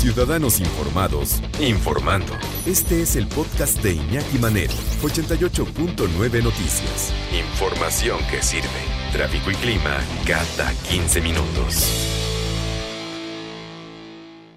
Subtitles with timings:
[0.00, 2.32] Ciudadanos Informados, informando.
[2.66, 4.72] Este es el podcast de Iñaki Manero,
[5.04, 7.12] 88.9 Noticias.
[7.36, 8.80] Información que sirve.
[9.12, 11.84] Tráfico y clima cada 15 minutos.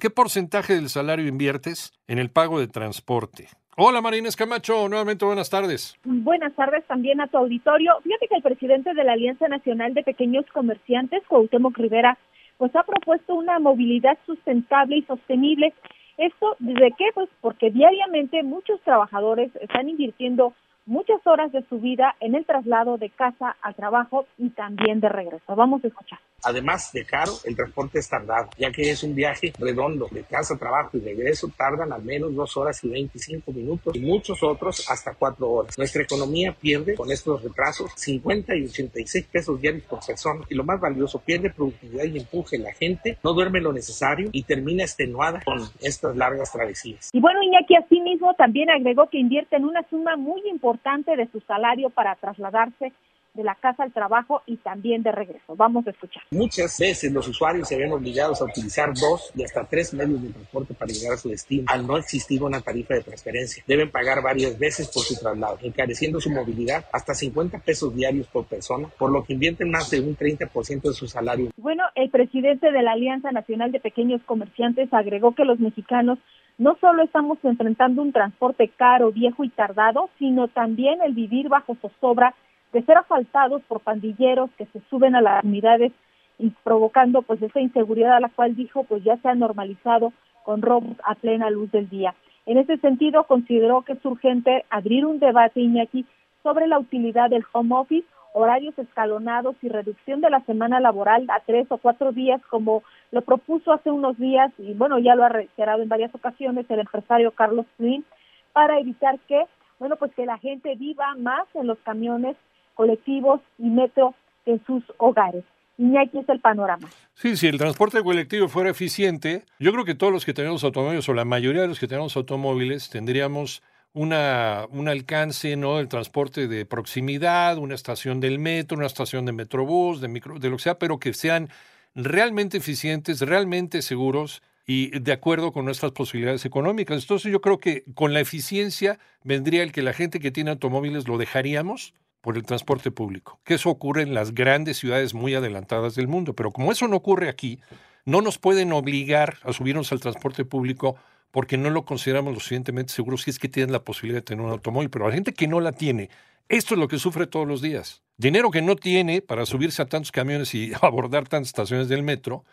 [0.00, 3.46] ¿Qué porcentaje del salario inviertes en el pago de transporte?
[3.76, 5.94] Hola Marines Camacho, nuevamente buenas tardes.
[6.02, 7.92] Buenas tardes también a tu auditorio.
[8.02, 12.18] Fíjate que el presidente de la Alianza Nacional de Pequeños Comerciantes, Cuauhtémoc Rivera,
[12.58, 15.72] pues ha propuesto una movilidad sustentable y sostenible.
[16.18, 17.06] ¿Esto desde qué?
[17.14, 20.52] Pues porque diariamente muchos trabajadores están invirtiendo
[20.84, 25.08] muchas horas de su vida en el traslado de casa al trabajo y también de
[25.08, 25.54] regreso.
[25.54, 26.18] Vamos a escuchar.
[26.44, 30.56] Además de caro, el transporte es tardado, ya que es un viaje redondo de casa
[30.56, 35.14] trabajo y regreso, tardan al menos dos horas y 25 minutos y muchos otros hasta
[35.14, 35.76] cuatro horas.
[35.76, 40.62] Nuestra economía pierde con estos retrasos 50 y 86 pesos diarios por persona y lo
[40.62, 42.58] más valioso, pierde productividad y empuje.
[42.58, 47.10] La gente no duerme lo necesario y termina extenuada con estas largas travesías.
[47.12, 51.40] Y bueno, Iñaki asimismo también agregó que invierte en una suma muy importante de su
[51.40, 52.92] salario para trasladarse
[53.38, 55.54] de la casa al trabajo y también de regreso.
[55.54, 56.24] Vamos a escuchar.
[56.32, 60.30] Muchas veces los usuarios se ven obligados a utilizar dos y hasta tres medios de
[60.30, 63.62] transporte para llegar a su destino, al no existir una tarifa de transferencia.
[63.64, 68.44] Deben pagar varias veces por su traslado, encareciendo su movilidad hasta 50 pesos diarios por
[68.46, 71.50] persona, por lo que invierten más de un 30% de su salario.
[71.56, 76.18] Bueno, el presidente de la Alianza Nacional de Pequeños Comerciantes agregó que los mexicanos
[76.58, 81.76] no solo estamos enfrentando un transporte caro, viejo y tardado, sino también el vivir bajo
[81.76, 82.34] zozobra
[82.72, 85.92] de ser asaltados por pandilleros que se suben a las unidades
[86.38, 90.12] y provocando pues esa inseguridad a la cual dijo pues ya se ha normalizado
[90.44, 92.14] con robos a plena luz del día.
[92.46, 96.06] En ese sentido consideró que es urgente abrir un debate Iñaki
[96.42, 101.40] sobre la utilidad del home office, horarios escalonados y reducción de la semana laboral a
[101.40, 105.28] tres o cuatro días como lo propuso hace unos días y bueno ya lo ha
[105.28, 108.04] reiterado en varias ocasiones el empresario Carlos Slim
[108.52, 109.44] para evitar que
[109.78, 112.36] bueno pues que la gente viva más en los camiones
[112.78, 114.14] colectivos y metro
[114.46, 115.42] en sus hogares.
[115.76, 116.88] Y aquí es el panorama.
[117.14, 121.08] Sí, si el transporte colectivo fuera eficiente, yo creo que todos los que tenemos automóviles,
[121.08, 125.78] o la mayoría de los que tenemos automóviles, tendríamos una, un alcance ¿no?
[125.78, 130.48] del transporte de proximidad, una estación del metro, una estación de metrobús, de, micro, de
[130.48, 131.48] lo que sea, pero que sean
[131.96, 137.02] realmente eficientes, realmente seguros y de acuerdo con nuestras posibilidades económicas.
[137.02, 141.08] Entonces yo creo que con la eficiencia vendría el que la gente que tiene automóviles
[141.08, 145.94] lo dejaríamos por el transporte público, que eso ocurre en las grandes ciudades muy adelantadas
[145.94, 147.60] del mundo, pero como eso no ocurre aquí,
[148.04, 150.96] no nos pueden obligar a subirnos al transporte público
[151.30, 154.44] porque no lo consideramos lo suficientemente seguro si es que tienen la posibilidad de tener
[154.44, 156.10] un automóvil, pero la gente que no la tiene,
[156.48, 158.02] esto es lo que sufre todos los días.
[158.16, 162.44] Dinero que no tiene para subirse a tantos camiones y abordar tantas estaciones del metro,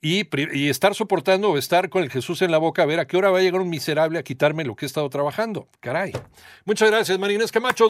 [0.00, 3.16] y, estar soportando o estar con el Jesús en la boca a ver a qué
[3.16, 5.68] hora va a llegar un miserable a quitarme lo que he estado trabajando.
[5.80, 6.12] Caray.
[6.64, 7.86] Muchas gracias, Marines Camacho.